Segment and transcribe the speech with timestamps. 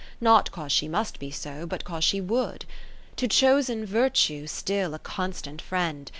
[0.19, 2.65] Not 'cause she must be so, but 'cause she wou'd.
[3.17, 6.09] To chosen Virtue still a constant friend.